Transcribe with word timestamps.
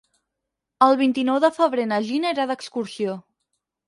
El 0.85 0.95
vint-i-nou 1.01 1.37
de 1.43 1.51
febrer 1.57 1.85
na 1.89 1.99
Gina 2.07 2.31
irà 2.37 2.47
d'excursió. 2.53 3.15